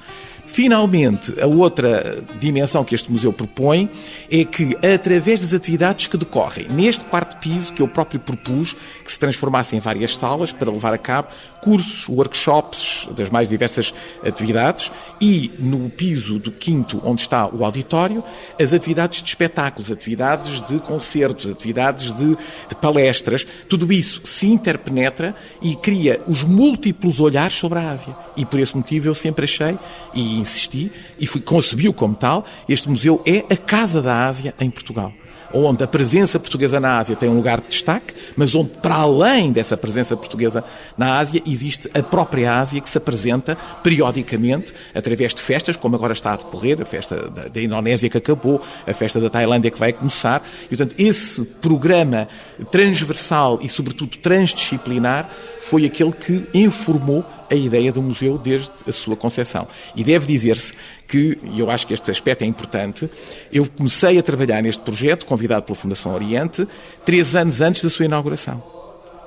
[0.48, 3.90] Finalmente, a outra dimensão que este museu propõe
[4.32, 9.12] é que, através das atividades que decorrem neste quarto piso, que eu próprio propus, que
[9.12, 11.28] se transformasse em várias salas para levar a cabo
[11.68, 13.94] cursos, workshops das mais diversas
[14.26, 18.24] atividades, e no piso do quinto, onde está o auditório,
[18.58, 22.38] as atividades de espetáculos, atividades de concertos, atividades de,
[22.70, 28.16] de palestras, tudo isso se interpenetra e cria os múltiplos olhares sobre a Ásia.
[28.38, 29.78] E por esse motivo eu sempre achei,
[30.14, 34.70] e insisti e fui, concebi-o como tal, este museu é a Casa da Ásia em
[34.70, 35.12] Portugal
[35.54, 39.52] onde a presença portuguesa na Ásia tem um lugar de destaque, mas onde, para além
[39.52, 40.64] dessa presença portuguesa
[40.98, 46.14] na Ásia, existe a própria Ásia que se apresenta periodicamente através de festas, como agora
[46.14, 49.80] está a decorrer, a festa da, da Indonésia que acabou, a festa da Tailândia que
[49.80, 50.44] vai começar.
[50.66, 52.28] E, portanto, esse programa
[52.72, 55.30] transversal e, sobretudo, transdisciplinar
[55.62, 59.68] foi aquele que informou a ideia do museu desde a sua concepção.
[59.96, 60.74] E deve dizer-se
[61.08, 63.10] que, e eu acho que este aspecto é importante,
[63.52, 66.68] eu comecei a trabalhar neste projeto, convidado pela Fundação Oriente,
[67.06, 68.77] três anos antes da sua inauguração.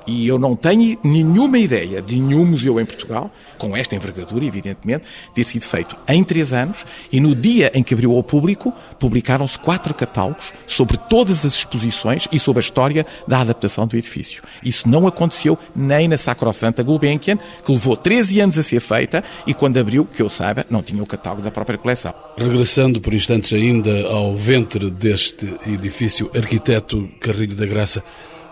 [0.06, 5.04] E eu não tenho nenhuma ideia de nenhum museu em Portugal, com esta envergadura, evidentemente,
[5.34, 9.58] ter sido feito em três anos e no dia em que abriu ao público, publicaram-se
[9.58, 14.42] quatro catálogos sobre todas as exposições e sobre a história da adaptação do edifício.
[14.64, 19.54] Isso não aconteceu nem na Sacrosanta Gulbenkian, que levou 13 anos a ser feita e
[19.54, 22.14] quando abriu, que eu saiba, não tinha o catálogo da própria coleção.
[22.36, 28.02] Regressando por instantes ainda ao ventre deste edifício, arquiteto Carrilho da Graça,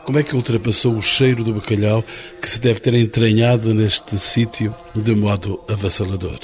[0.08, 2.02] como é que ultrapassou o cheiro do bacalhau
[2.40, 6.38] que se deve ter entranhado neste sítio de modo avassalador?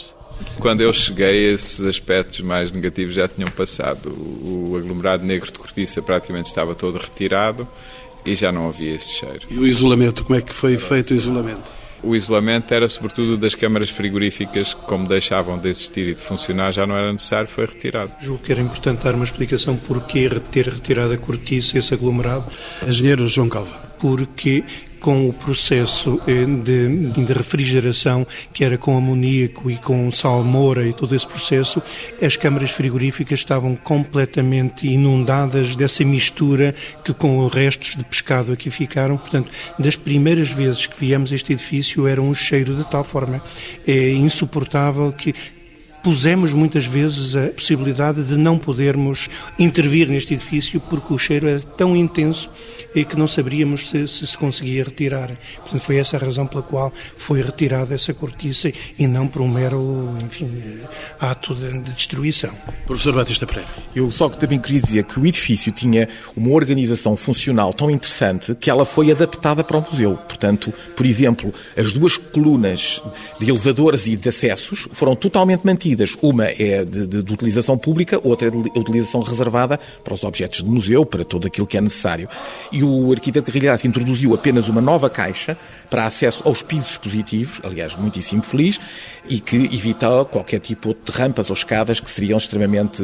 [0.58, 4.10] Quando eu cheguei, esses aspectos mais negativos já tinham passado.
[4.10, 7.66] O aglomerado negro de cortiça praticamente estava todo retirado
[8.26, 9.40] e já não havia esse cheiro.
[9.48, 11.74] E o isolamento, como é que foi feito o isolamento?
[12.04, 16.72] O isolamento era sobretudo das câmaras frigoríficas, que como deixavam de existir e de funcionar,
[16.72, 18.12] já não era necessário, foi retirado.
[18.20, 22.44] Julgo que era importante dar uma explicação porquê ter retirado a cortiça, esse aglomerado.
[22.86, 23.74] Engenheiro João Calva.
[23.98, 24.64] Porque
[25.04, 30.94] com o processo eh, de, de, refrigeração, que era com amoníaco e com salmoura e
[30.94, 31.82] todo esse processo,
[32.22, 38.70] as câmaras frigoríficas estavam completamente inundadas dessa mistura que com os restos de pescado aqui
[38.70, 39.18] ficaram.
[39.18, 43.42] Portanto, das primeiras vezes que viemos este edifício era um cheiro de tal forma
[43.86, 45.34] é, insuportável que
[46.04, 49.26] pusemos muitas vezes a possibilidade de não podermos
[49.58, 52.50] intervir neste edifício porque o cheiro é tão intenso
[52.94, 55.34] e que não saberíamos se, se, se conseguia retirar.
[55.56, 59.48] Portanto, foi essa a razão pela qual foi retirada essa cortiça e não por um
[59.48, 60.86] mero, enfim, eh,
[61.18, 62.50] ato de, de destruição.
[62.86, 63.70] Professor Batista Pereira.
[63.96, 68.54] Eu só que também queria dizer que o edifício tinha uma organização funcional tão interessante
[68.54, 70.18] que ela foi adaptada para o museu.
[70.18, 73.02] Portanto, por exemplo, as duas colunas
[73.40, 78.20] de elevadores e de acessos foram totalmente mantidas Uma é de, de, de, utilização pública,
[78.22, 81.80] outra é de utilização reservada para os objetos de museu, para tudo aquilo que é
[81.80, 82.28] necessário.
[82.72, 85.56] E o arquiteto Carrilhas introduziu apenas uma nova caixa
[85.88, 88.80] para acesso aos pisos positivos, aliás, muitíssimo feliz,
[89.28, 93.02] e que evita qualquer tipo de rampas ou escadas que seriam extremamente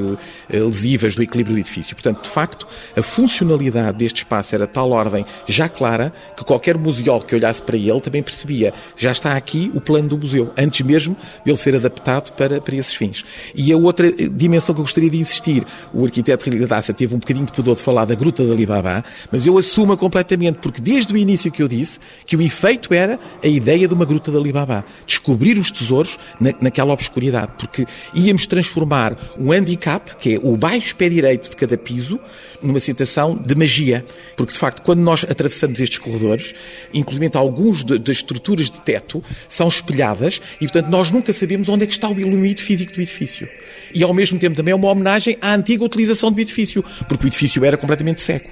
[0.51, 1.95] eh, lesivas do equilíbrio do edifício.
[1.97, 6.77] Portanto, de facto, a funcionalidade deste espaço era de tal ordem já clara que qualquer
[6.77, 10.81] museólogo que olhasse para ele também percebia já está aqui o plano do museu, antes
[10.83, 13.25] mesmo dele ser adaptado para, para esses fins.
[13.55, 17.19] E a outra eh, dimensão que eu gostaria de insistir, o arquiteto Rilhadácia teve um
[17.19, 21.13] bocadinho de pudor de falar da Gruta da Alibaba, mas eu assumo completamente, porque desde
[21.13, 24.39] o início que eu disse que o efeito era a ideia de uma Gruta da
[24.39, 26.10] Alibaba, descobrir os tesouros
[26.41, 31.57] na, naquela obscuridade, porque íamos transformar um handicap, que é o baixo pé direito de
[31.57, 32.19] cada piso,
[32.63, 34.05] numa situação de magia,
[34.37, 36.55] porque de facto quando nós atravessamos estes corredores,
[36.93, 41.87] inclusive alguns das estruturas de teto são espelhadas e portanto nós nunca sabemos onde é
[41.87, 43.49] que está o limite físico do edifício.
[43.95, 47.29] E ao mesmo tempo também é uma homenagem à antiga utilização do edifício, porque o
[47.29, 48.51] edifício era completamente seco.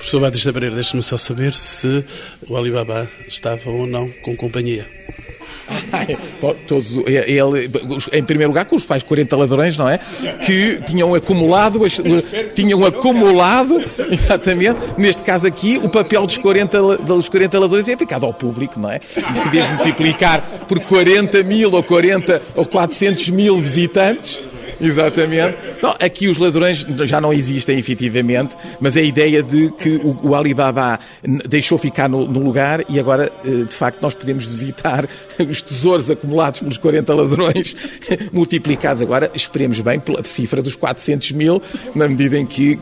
[0.00, 2.02] Professor Batista Pereira, deixe-me só saber se
[2.48, 4.86] o Alibaba estava ou não com companhia.
[6.66, 7.70] Todos, ele,
[8.12, 9.98] em primeiro lugar, com os pais 40 ladrões, não é?
[10.44, 11.80] Que tinham acumulado,
[12.54, 13.78] tinham acumulado,
[14.10, 18.78] exatamente, neste caso aqui, o papel dos 40, dos 40 ladrões é aplicado ao público,
[18.78, 18.98] não é?
[18.98, 24.49] Podes multiplicar por 40 mil ou 40 ou 400 mil visitantes
[24.90, 25.56] Exatamente.
[25.76, 30.34] Então, aqui os ladrões já não existem efetivamente, mas a ideia de que o, o
[30.34, 30.98] Alibaba
[31.48, 35.06] deixou ficar no, no, lugar e agora, eh, de facto, nós podemos visitar
[35.38, 37.76] os tesouros acumulados pelos 40 ladrões,
[38.32, 41.62] multiplicados agora, esperemos bem, pela cifra dos 400 mil,
[41.94, 42.78] na medida em que,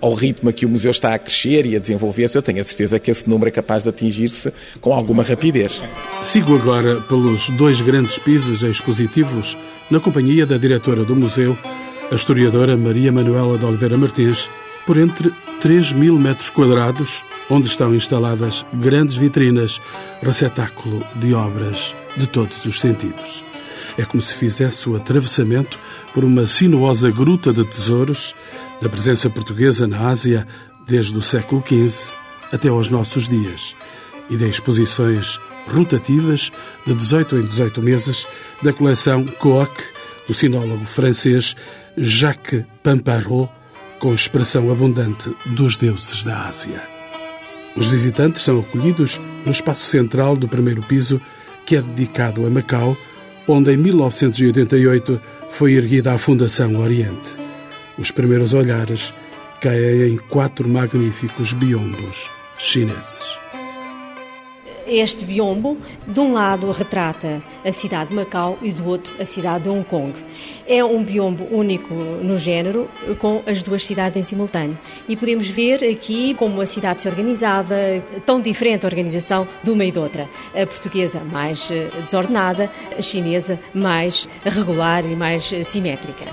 [0.00, 2.98] ao ritmo que o museu está a crescer e a desenvolver-se, eu tenho a certeza
[2.98, 5.82] que esse número é capaz de atingir-se com alguma rapidez.
[6.22, 9.56] Sigo agora pelos dois grandes pisos expositivos
[9.90, 11.56] na companhia da diretora do museu,
[12.10, 14.48] a historiadora Maria Manuela de Oliveira Martins,
[14.86, 19.80] por entre 3 mil metros quadrados, onde estão instaladas grandes vitrinas,
[20.22, 23.44] receptáculo de obras de todos os sentidos.
[23.96, 25.78] É como se fizesse o atravessamento
[26.14, 28.34] por uma sinuosa gruta de tesouros
[28.80, 30.46] da presença portuguesa na Ásia
[30.86, 32.14] desde o século XV
[32.52, 33.74] até aos nossos dias
[34.30, 35.38] e de exposições
[35.68, 36.50] rotativas
[36.86, 38.26] de 18 em 18 meses
[38.62, 39.70] da coleção Coq
[40.26, 41.56] do sinólogo francês
[41.96, 43.50] Jacques Pamparot,
[43.98, 46.82] com expressão abundante dos deuses da Ásia.
[47.74, 51.20] Os visitantes são acolhidos no espaço central do primeiro piso,
[51.66, 52.96] que é dedicado a Macau,
[53.46, 57.32] onde em 1988 foi erguida a Fundação Oriente.
[57.98, 59.12] Os primeiros olhares
[59.60, 63.38] caem em quatro magníficos biombos chineses
[64.88, 69.64] este biombo, de um lado retrata a cidade de Macau e do outro a cidade
[69.64, 70.12] de Hong Kong.
[70.66, 74.78] É um biombo único no género, com as duas cidades em simultâneo.
[75.08, 77.74] E podemos ver aqui como a cidade se organizava,
[78.24, 80.28] tão diferente a organização de uma e de outra.
[80.54, 86.24] A portuguesa mais eh, desordenada, a chinesa mais regular e mais eh, simétrica.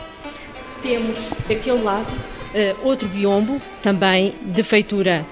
[0.81, 2.13] Temos daquele lado
[2.53, 5.25] eh, outro biombo, também de feitura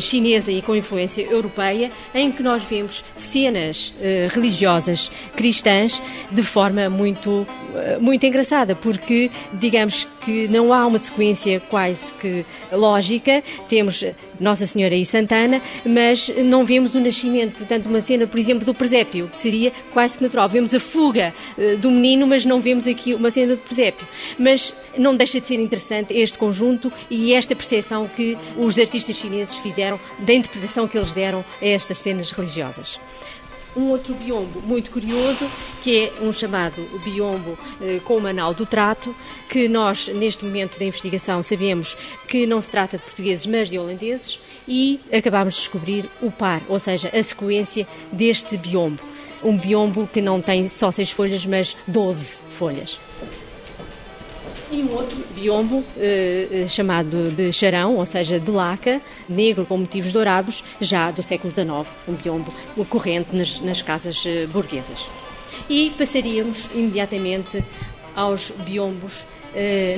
[0.00, 6.88] chinesa e com influência europeia, em que nós vemos cenas uh, religiosas cristãs de forma
[6.90, 13.42] muito, uh, muito engraçada, porque digamos que não há uma sequência quase que lógica.
[13.68, 14.04] Temos
[14.38, 18.74] Nossa Senhora e Santana, mas não vemos o nascimento, portanto, uma cena, por exemplo, do
[18.74, 20.48] presépio, que seria quase que natural.
[20.48, 21.32] Vemos a fuga
[21.78, 24.06] do menino, mas não vemos aqui uma cena do presépio.
[24.38, 29.56] Mas não deixa de ser interessante este conjunto e esta percepção que os artistas chineses
[29.56, 32.98] fizeram da interpretação que eles deram a estas cenas religiosas
[33.78, 35.48] um outro biombo muito curioso,
[35.82, 39.14] que é um chamado biombo eh, com o Manal do Trato,
[39.48, 43.78] que nós, neste momento da investigação, sabemos que não se trata de portugueses, mas de
[43.78, 49.02] holandeses, e acabámos de descobrir o par, ou seja, a sequência deste biombo.
[49.42, 52.98] Um biombo que não tem só seis folhas, mas doze folhas.
[54.70, 59.78] E um outro biombo eh, eh, chamado de charão, ou seja, de laca, negro com
[59.78, 62.52] motivos dourados, já do século XIX, um biombo
[62.90, 65.06] corrente nas, nas casas eh, burguesas.
[65.70, 67.64] E passaríamos imediatamente
[68.14, 69.96] aos biombos eh,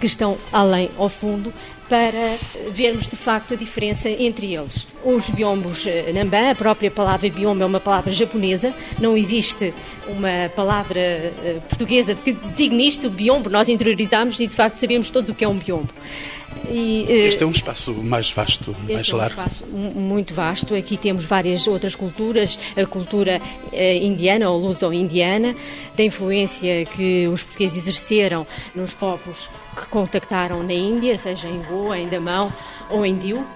[0.00, 1.52] que estão além ao fundo,
[1.88, 2.36] para
[2.70, 4.86] vermos de facto a diferença entre eles.
[5.04, 9.72] Os biombos eh, Namban, a própria palavra biombo é uma palavra japonesa, não existe
[10.08, 15.30] uma palavra eh, portuguesa que designe isto, biombo, nós interiorizamos e de facto sabemos todos
[15.30, 15.92] o que é um biombo.
[16.70, 19.40] E, este é um espaço mais vasto, mais largo.
[19.40, 20.74] É um espaço muito vasto.
[20.74, 23.40] Aqui temos várias outras culturas, a cultura
[23.72, 25.54] indiana ou luso-indiana,
[25.96, 29.48] da influência que os portugueses exerceram nos povos
[29.78, 32.52] que contactaram na Índia, seja em Goa, em Damão
[32.90, 33.46] ou em Diu.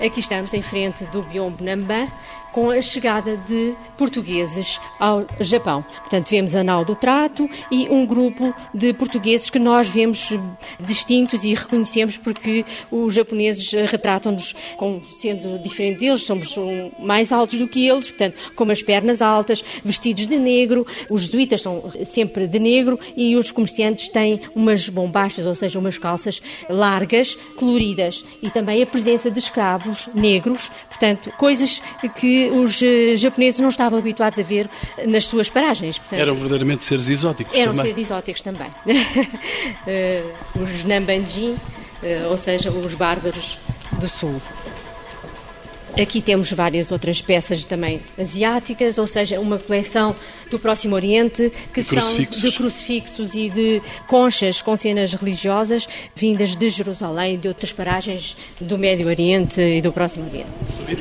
[0.00, 2.06] Aqui estamos em frente do Biombo Namban,
[2.52, 5.84] com a chegada de portugueses ao Japão.
[6.00, 10.32] Portanto, vemos a nau do trato e um grupo de portugueses que nós vemos
[10.78, 16.54] distintos e reconhecemos porque os japoneses retratam-nos como sendo diferente deles, somos
[17.00, 21.60] mais altos do que eles, portanto, com as pernas altas, vestidos de negro, os jesuítas
[21.60, 27.36] são sempre de negro e os comerciantes têm umas bombachas, ou seja, umas calças largas,
[27.56, 28.24] coloridas.
[28.40, 31.82] E também a presença de escravos negros, portanto, coisas
[32.16, 34.68] que os eh, japoneses não estavam habituados a ver
[35.06, 35.98] nas suas paragens.
[35.98, 37.86] Portanto, eram verdadeiramente seres exóticos eram também.
[37.86, 38.70] Eram seres exóticos também.
[39.86, 40.22] Eh,
[40.54, 41.56] os Nambanjin,
[42.02, 43.58] eh, ou seja, os bárbaros
[43.92, 44.40] do sul.
[46.00, 50.14] Aqui temos várias outras peças também asiáticas, ou seja, uma coleção
[50.48, 56.54] do Próximo Oriente que de são de crucifixos e de conchas com cenas religiosas vindas
[56.54, 60.48] de Jerusalém e de outras paragens do Médio Oriente e do Próximo Oriente.
[60.70, 60.98] Subir.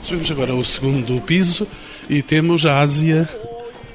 [0.00, 1.66] Subimos agora ao segundo piso
[2.10, 3.26] e temos a Ásia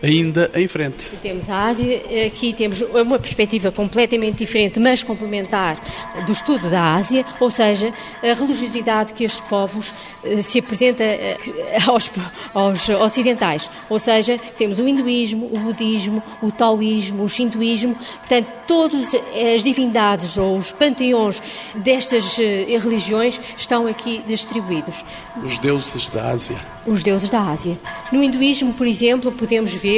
[0.02, 1.10] ainda em frente.
[1.22, 5.78] Temos a Ásia, aqui temos uma perspectiva completamente diferente, mas complementar
[6.26, 11.38] do estudo da Ásia, ou seja, a religiosidade que estes povos eh, se apresenta eh,
[11.86, 12.12] aos,
[12.54, 13.70] aos ocidentais.
[13.90, 19.16] Ou seja, temos o hinduísmo, o budismo, o taoísmo, o shintoísmo, portanto, todas
[19.54, 21.42] as divindades ou os panteões
[21.76, 25.06] destas eh, religiões estão aqui distribuídos.
[25.44, 26.58] Os deuses da Ásia.
[26.86, 27.78] Os deuses da Ásia.
[28.12, 29.89] No hinduísmo, por exemplo, podemos ver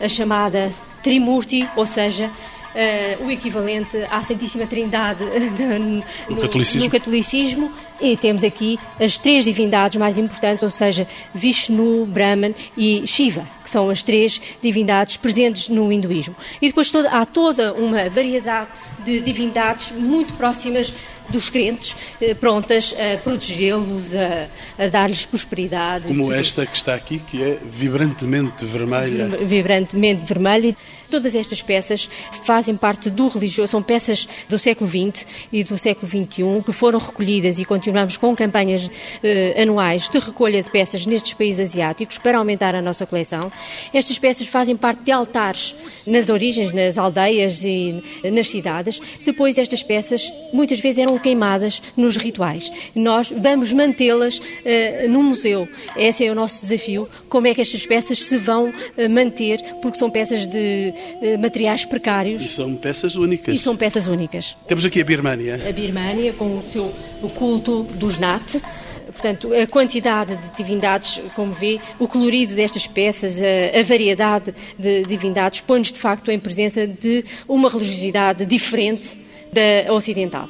[0.00, 2.30] a chamada Trimurti, ou seja,
[2.76, 5.24] Uh, o equivalente à Santíssima Trindade
[5.78, 6.84] no, no, catolicismo.
[6.84, 7.72] no, catolicismo.
[7.98, 13.70] E temos aqui as três divindades mais importantes, ou seja, Vishnu, Brahman e Shiva, que
[13.70, 16.36] são as três divindades presentes no hinduísmo.
[16.60, 18.68] E depois toda, há toda uma variedade
[19.06, 20.92] de divindades muito próximas
[21.30, 24.48] dos crentes, eh, prontas a protegê-los, a,
[24.82, 26.06] a dar-lhes prosperidade.
[26.06, 29.28] Como esta que está aqui, que é vibrantemente vermelha.
[29.28, 30.76] Vibrantemente vermelha.
[31.10, 32.08] Todas estas peças
[32.44, 36.98] fazem parte do religioso, são peças do século XX e do século XXI que foram
[36.98, 38.90] recolhidas e continuamos com campanhas
[39.22, 43.52] eh, anuais de recolha de peças nestes países asiáticos para aumentar a nossa coleção.
[43.94, 49.00] Estas peças fazem parte de altares nas origens, nas aldeias e nas cidades.
[49.24, 52.70] Depois, estas peças muitas vezes eram queimadas nos rituais.
[52.94, 55.68] Nós vamos mantê-las uh, no museu.
[55.96, 57.08] Esse é o nosso desafio.
[57.28, 61.84] Como é que estas peças se vão uh, manter, porque são peças de uh, materiais
[61.84, 62.44] precários.
[62.44, 63.54] E são peças únicas.
[63.54, 64.56] E são peças únicas.
[64.66, 65.60] Temos aqui a Birmânia.
[65.68, 68.60] A Birmânia, com o seu o culto dos Nat.
[69.06, 75.02] Portanto, a quantidade de divindades, como vê, o colorido destas peças, a, a variedade de
[75.04, 79.18] divindades, põe-nos de facto em presença de uma religiosidade diferente
[79.52, 80.48] da ocidental.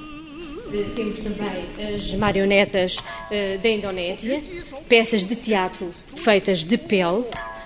[0.95, 4.43] Temos também as marionetas uh, da Indonésia,
[4.89, 7.25] peças de teatro feitas de pele,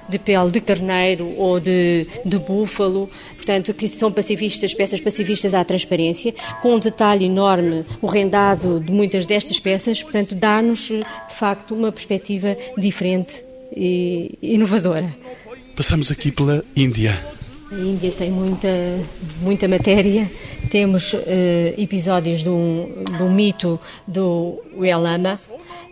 [0.08, 5.64] de pele de carneiro ou de, de búfalo, portanto, que são pacifistas, peças pacifistas à
[5.64, 11.74] transparência, com um detalhe enorme, o rendado de muitas destas peças, portanto, dá-nos, de facto,
[11.74, 15.14] uma perspectiva diferente e inovadora.
[15.76, 17.39] Passamos aqui pela Índia.
[17.70, 18.68] A Índia tem muita,
[19.40, 20.30] muita matéria.
[20.70, 21.18] Temos uh,
[21.78, 25.38] episódios do, do mito do Uelama,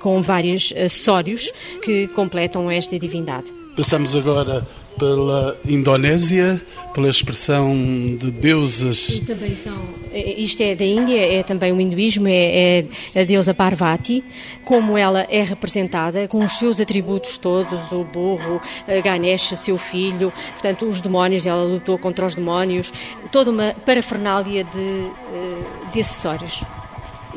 [0.00, 3.52] com vários acessórios que completam esta divindade.
[3.76, 4.66] Passamos agora
[4.98, 6.60] pela Indonésia,
[6.92, 7.74] pela expressão
[8.18, 9.20] de deuses.
[9.20, 9.78] Também são,
[10.12, 12.80] isto é da Índia, é também o hinduísmo, é,
[13.14, 14.24] é, a deusa Parvati,
[14.64, 18.60] como ela é representada, com os seus atributos todos, o burro,
[19.02, 22.92] Ganesh, seu filho, portanto, os demónios, ela lutou contra os demónios,
[23.30, 26.62] toda uma parafernália de, eh, de acessórios.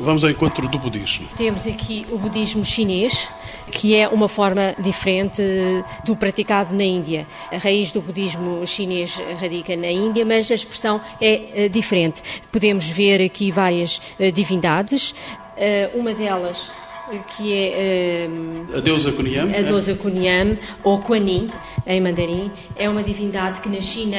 [0.02, 1.28] Vamos ao encontro do budismo.
[1.36, 3.28] Temos aqui o budismo chinês,
[3.70, 5.40] que é uma forma diferente
[6.04, 7.24] do praticado na Índia.
[7.52, 12.20] A raiz do budismo chinês radica na Índia, mas a expressão é eh, diferente.
[12.50, 15.14] Podemos ver aqui várias eh, divindades.
[15.56, 16.72] Eh, uma delas
[17.36, 18.28] que é
[18.74, 21.48] a deusa Kunyam, a deusa Kunyam ou Kuanin
[21.86, 24.16] em mandarim, é uma divindade que na China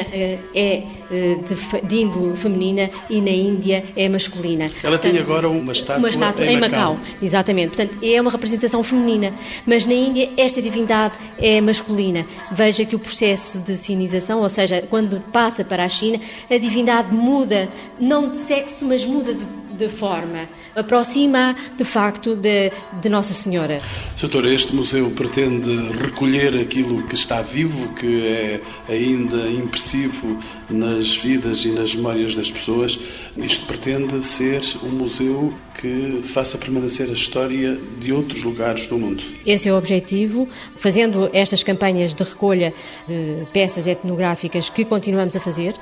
[0.53, 4.65] é de, de índole feminina e na Índia é masculina.
[4.65, 6.95] Ela Portanto, tem agora uma estátua, uma estátua em, em Macau.
[6.95, 7.17] Macau.
[7.21, 7.75] Exatamente.
[7.75, 9.33] Portanto, é uma representação feminina,
[9.65, 12.25] mas na Índia esta divindade é masculina.
[12.51, 16.19] Veja que o processo de sinização, ou seja, quando passa para a China,
[16.49, 17.69] a divindade muda,
[17.99, 19.45] não de sexo, mas muda de
[19.83, 22.71] de forma, aproxima de facto de,
[23.01, 23.79] de Nossa Senhora.
[24.19, 25.69] Doutora, este museu pretende
[26.01, 32.49] recolher aquilo que está vivo, que é ainda impressivo nas vidas e nas memórias das
[32.49, 32.97] pessoas.
[33.35, 39.23] Isto pretende ser um museu que faça permanecer a história de outros lugares do mundo.
[39.45, 40.47] Esse é o objetivo,
[40.77, 42.73] fazendo estas campanhas de recolha
[43.07, 45.75] de peças etnográficas que continuamos a fazer,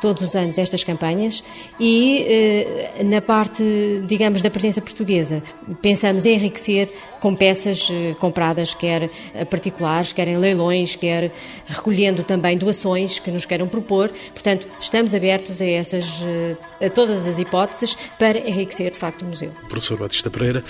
[0.00, 1.42] todos os anos estas campanhas,
[1.78, 3.62] e eh, na parte,
[4.06, 5.42] digamos, da presença portuguesa,
[5.80, 9.10] pensamos em enriquecer com peças eh, compradas, quer
[9.50, 11.32] particulares, quer em leilões, quer
[11.66, 14.10] recolhendo também doações que nos queiram propor.
[14.32, 19.26] Portanto, estamos abertos a essas, eh, a todas as hipóteses para enriquecer, de facto, o
[19.36, 19.52] museu.
[19.68, 20.64] Professor Batista Pereira,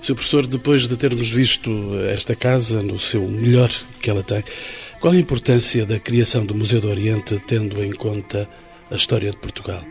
[0.00, 0.14] Sr.
[0.14, 1.70] Professor, depois de termos visto
[2.08, 4.44] esta casa no seu melhor que ela tem,
[5.00, 8.48] qual a importância da criação do Museu do Oriente, tendo em conta
[8.90, 9.82] a história de Portugal?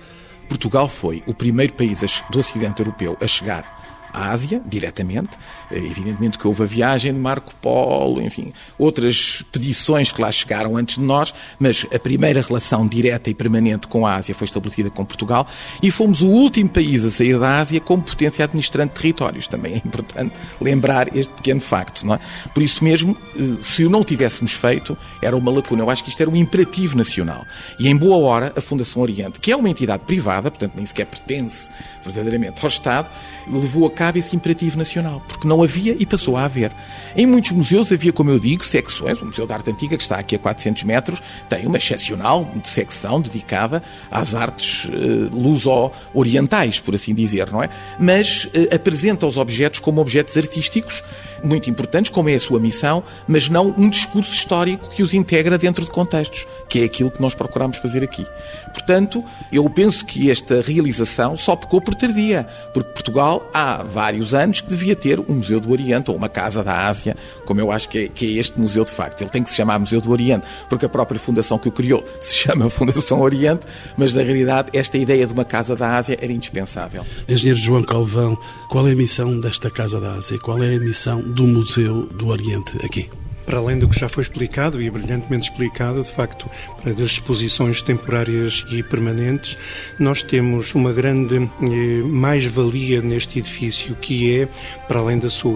[0.47, 3.82] Portugal foi o primeiro país do Ocidente Europeu a chegar
[4.13, 5.31] à Ásia, diretamente.
[5.71, 10.77] Eh, evidentemente que houve a viagem de Marco Polo, enfim, outras expedições que lá chegaram
[10.77, 14.89] antes de nós, mas a primeira relação direta e permanente com a Ásia foi estabelecida
[14.89, 15.47] com Portugal
[15.81, 19.47] e fomos o último país a sair da Ásia como potência administrante de territórios.
[19.47, 22.19] Também é importante lembrar este pequeno facto, não é?
[22.53, 25.81] Por isso mesmo, eh, se o não tivéssemos feito, era uma lacuna.
[25.81, 27.45] Eu acho que isto era um imperativo nacional.
[27.79, 31.07] E em boa hora, a Fundação Oriente, que é uma entidade privada, portanto nem sequer
[31.07, 31.71] pertence
[32.03, 33.09] verdadeiramente ao Estado,
[33.47, 36.71] levou a cabo esse imperativo nacional, porque não havia e passou a haver.
[37.15, 39.21] Em muitos museus havia, como eu digo, secções.
[39.21, 43.21] O Museu da Arte Antiga, que está aqui a 400 metros, tem uma excepcional secção
[43.21, 43.81] dedicada
[44.11, 47.69] às artes uh, luso-orientais, por assim dizer, não é?
[47.99, 51.03] Mas uh, apresenta os objetos como objetos artísticos
[51.43, 55.57] muito importantes, como é a sua missão, mas não um discurso histórico que os integra
[55.57, 58.25] dentro de contextos, que é aquilo que nós procuramos fazer aqui.
[58.73, 64.59] Portanto, eu penso que esta realização só pecou por tardia, porque Portugal há vários anos
[64.59, 67.15] que devia ter um Museu do Oriente ou uma Casa da Ásia,
[67.45, 69.21] como eu acho que é, que é este museu de facto.
[69.21, 72.03] Ele tem que se chamar Museu do Oriente, porque a própria fundação que o criou
[72.19, 73.65] se chama Fundação Oriente,
[73.97, 77.05] mas na realidade esta ideia de uma Casa da Ásia era indispensável.
[77.29, 78.37] Engenheiro João Calvão,
[78.69, 80.39] qual é a missão desta Casa da Ásia?
[80.39, 83.09] Qual é a missão do Museu do Oriente aqui?
[83.45, 86.49] Para além do que já foi explicado e brilhantemente explicado, de facto,
[86.81, 89.57] para das exposições temporárias e permanentes,
[89.99, 94.47] nós temos uma grande eh, mais-valia neste edifício, que é,
[94.87, 95.53] para além da sua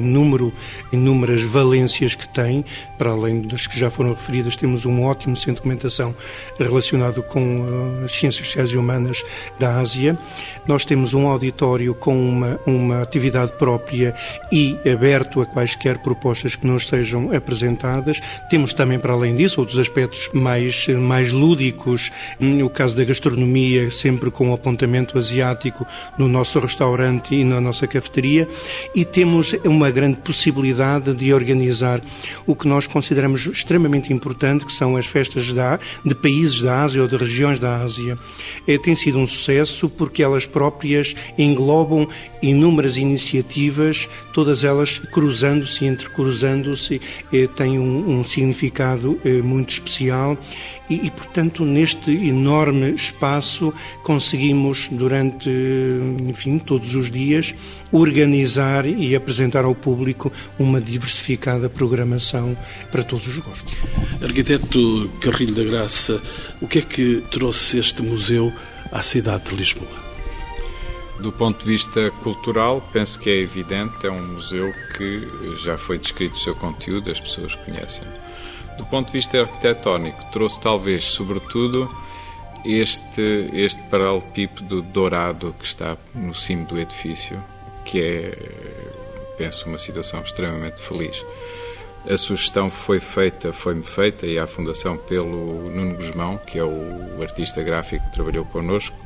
[0.00, 0.52] número,
[0.92, 2.64] inúmeras valências que tem,
[2.96, 6.14] para além das que já foram referidas, temos um ótimo centro de documentação
[6.58, 9.24] relacionado com uh, as ciências sociais e humanas
[9.58, 10.18] da Ásia.
[10.66, 14.14] Nós temos um auditório com uma, uma atividade própria
[14.50, 18.20] e aberto a quaisquer propostas que nos sejam sejam apresentadas.
[18.48, 23.90] Temos também, para além disso, outros aspectos mais, mais lúdicos, hum, o caso da gastronomia,
[23.90, 28.48] sempre com o apontamento asiático no nosso restaurante e na nossa cafeteria,
[28.94, 32.00] e temos uma grande possibilidade de organizar
[32.46, 37.02] o que nós consideramos extremamente importante, que são as festas da, de países da Ásia
[37.02, 38.18] ou de regiões da Ásia.
[38.66, 42.08] É, tem sido um sucesso porque elas próprias englobam
[42.42, 47.00] inúmeras iniciativas, todas elas cruzando-se entrecruzando-se,
[47.32, 50.36] eh, têm um, um significado eh, muito especial
[50.88, 55.50] e, e, portanto, neste enorme espaço conseguimos, durante,
[56.26, 57.54] enfim, todos os dias,
[57.92, 62.56] organizar e apresentar ao público uma diversificada programação
[62.90, 63.74] para todos os gostos.
[64.22, 66.22] Arquiteto Carrilho da Graça,
[66.60, 68.52] o que é que trouxe este museu
[68.90, 70.07] à cidade de Lisboa?
[71.20, 75.98] Do ponto de vista cultural, penso que é evidente, é um museu que já foi
[75.98, 78.04] descrito o seu conteúdo, as pessoas conhecem.
[78.76, 81.90] Do ponto de vista arquitetónico, trouxe talvez, sobretudo,
[82.64, 87.42] este, este paralelepípedo dourado que está no cimo do edifício,
[87.84, 88.38] que é,
[89.36, 91.24] penso, uma situação extremamente feliz.
[92.08, 97.20] A sugestão foi feita, foi-me feita, e à Fundação pelo Nuno Guzmão, que é o
[97.20, 98.96] artista gráfico que trabalhou connosco,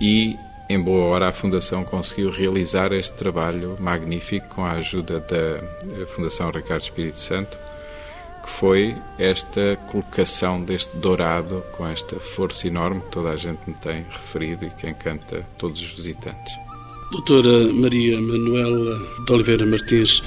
[0.00, 0.36] e
[0.72, 6.50] em boa hora, a Fundação conseguiu realizar este trabalho magnífico com a ajuda da Fundação
[6.50, 7.58] Ricardo Espírito Santo,
[8.42, 13.74] que foi esta colocação deste dourado com esta força enorme que toda a gente me
[13.74, 16.54] tem referido e que encanta todos os visitantes.
[17.10, 20.22] Doutora Maria Manuela de Oliveira Martins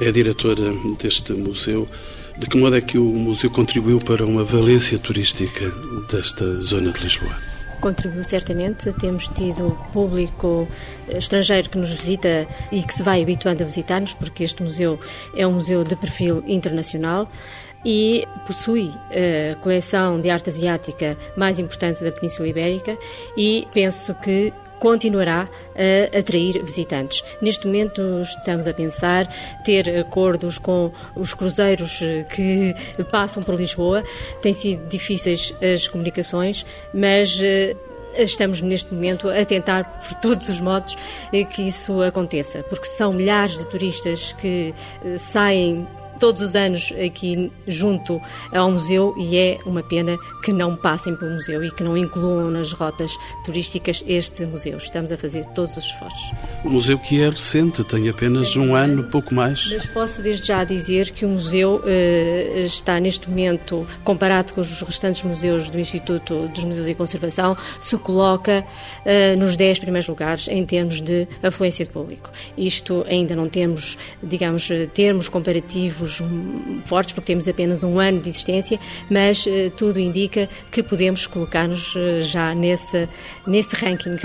[0.00, 0.70] é diretora
[1.00, 1.88] deste museu.
[2.36, 5.70] De que modo é que o museu contribuiu para uma valência turística
[6.10, 7.47] desta zona de Lisboa?
[7.80, 8.92] Contribuiu certamente.
[8.92, 10.68] Temos tido público
[11.08, 14.98] estrangeiro que nos visita e que se vai habituando a visitar-nos, porque este museu
[15.36, 17.28] é um museu de perfil internacional
[17.84, 22.98] e possui a coleção de arte asiática mais importante da Península Ibérica
[23.36, 27.22] e penso que continuará a atrair visitantes.
[27.40, 29.28] Neste momento estamos a pensar
[29.64, 32.00] ter acordos com os cruzeiros
[32.34, 32.74] que
[33.10, 34.02] passam por Lisboa.
[34.40, 37.74] Tem sido difíceis as comunicações, mas eh,
[38.16, 40.96] estamos neste momento a tentar por todos os modos
[41.50, 44.74] que isso aconteça, porque são milhares de turistas que
[45.04, 45.86] eh, saem
[46.18, 48.20] todos os anos aqui junto
[48.52, 52.50] ao museu e é uma pena que não passem pelo museu e que não incluam
[52.50, 53.12] nas rotas
[53.44, 54.78] turísticas este museu.
[54.78, 56.30] Estamos a fazer todos os esforços.
[56.64, 59.66] O museu que é recente, tem apenas um ano, pouco mais.
[59.70, 64.82] Mas posso desde já dizer que o museu eh, está neste momento, comparado com os
[64.82, 68.64] restantes museus do Instituto dos Museus e Conservação, se coloca
[69.04, 72.30] eh, nos 10 primeiros lugares em termos de afluência de público.
[72.56, 76.07] Isto ainda não temos, digamos, termos comparativos
[76.84, 78.78] fortes, porque temos apenas um ano de existência,
[79.10, 83.08] mas uh, tudo indica que podemos colocar-nos uh, já nesse,
[83.46, 84.16] nesse ranking.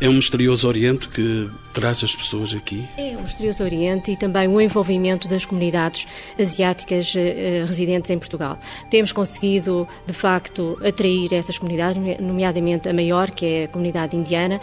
[0.00, 2.84] É um misterioso Oriente que traz as pessoas aqui?
[2.96, 6.06] É o Misterioso Oriente e também o envolvimento das comunidades
[6.38, 8.58] asiáticas uh, residentes em Portugal.
[8.88, 14.60] Temos conseguido, de facto, atrair essas comunidades, nomeadamente a maior, que é a comunidade indiana.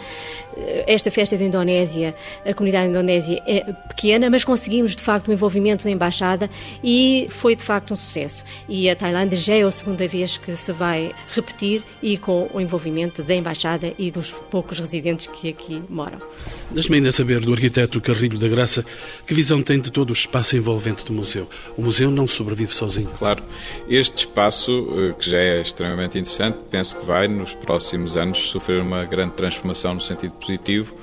[0.86, 5.84] Esta festa da Indonésia, a comunidade indonésia é pequena, mas conseguimos, de facto, o envolvimento
[5.84, 6.48] da Embaixada
[6.82, 8.44] e foi de facto um sucesso.
[8.68, 12.60] E a Tailândia já é a segunda vez que se vai repetir e com o
[12.60, 16.18] envolvimento da Embaixada e dos poucos residentes que aqui moram.
[16.72, 18.84] Deixe-me ainda saber do arquiteto Carrilho da Graça
[19.26, 21.46] que visão tem de todo o espaço envolvente do museu.
[21.76, 23.10] O museu não sobrevive sozinho.
[23.18, 23.42] Claro,
[23.86, 28.80] este espaço, eh, que já é extremamente interessante, penso que vai, nos próximos anos, sofrer
[28.80, 30.94] uma grande transformação no sentido positivo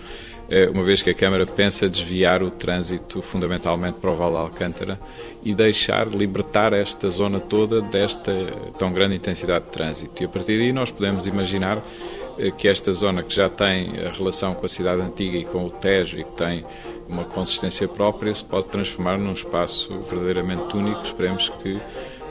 [0.49, 4.37] eh, uma vez que a Câmara pensa desviar o trânsito fundamentalmente para o Val de
[4.37, 4.99] Alcântara
[5.43, 8.31] e deixar libertar esta zona toda desta
[8.79, 10.23] tão grande intensidade de trânsito.
[10.23, 11.83] E a partir daí nós podemos imaginar
[12.57, 15.69] que esta zona que já tem a relação com a cidade antiga e com o
[15.69, 16.63] Tejo e que tem
[17.07, 21.79] uma consistência própria se pode transformar num espaço verdadeiramente único, esperemos que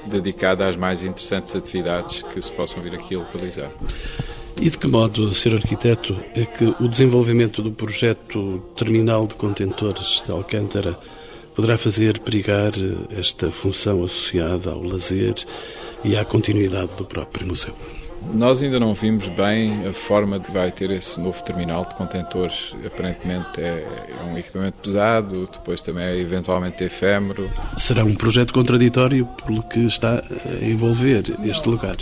[0.07, 3.71] dedicado às mais interessantes atividades que se possam vir aqui a localizar.
[4.61, 5.55] E de que modo, Sr.
[5.55, 10.99] Arquiteto, é que o desenvolvimento do projeto terminal de contentores de Alcântara
[11.55, 12.73] poderá fazer perigar
[13.17, 15.35] esta função associada ao lazer
[16.03, 17.75] e à continuidade do próprio museu?
[18.35, 22.75] Nós ainda não vimos bem a forma que vai ter esse novo terminal de contentores.
[22.87, 23.87] Aparentemente é,
[24.21, 27.51] é um equipamento pesado, depois também é eventualmente efêmero.
[27.77, 31.97] Será um projeto contraditório pelo que está a envolver este lugar?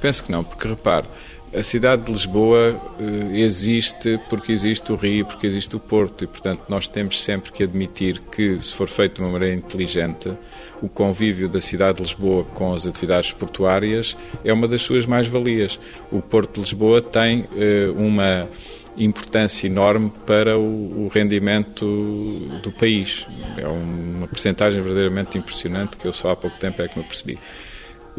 [0.00, 1.06] Penso que não, porque repare,
[1.52, 6.26] a cidade de Lisboa eh, existe porque existe o Rio, porque existe o Porto e,
[6.26, 10.32] portanto, nós temos sempre que admitir que, se for feito de uma maneira inteligente,
[10.80, 15.78] o convívio da cidade de Lisboa com as atividades portuárias é uma das suas mais-valias.
[16.10, 18.48] O Porto de Lisboa tem uh, uma
[18.96, 21.84] importância enorme para o, o, rendimento
[22.62, 23.26] do país.
[23.56, 27.38] É uma percentagem verdadeiramente impressionante que eu só há pouco tempo é que me percebi.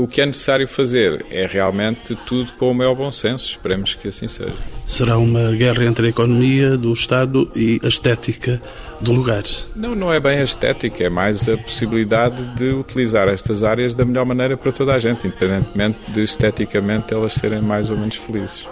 [0.01, 3.51] O que é necessário fazer é realmente tudo com o maior bom senso.
[3.51, 4.55] Esperemos que assim seja.
[4.87, 8.59] Será uma guerra entre a economia do Estado e a estética
[8.99, 9.43] do lugar?
[9.75, 14.03] Não, não é bem a estética, é mais a possibilidade de utilizar estas áreas da
[14.03, 18.65] melhor maneira para toda a gente, independentemente de esteticamente elas serem mais ou menos felizes.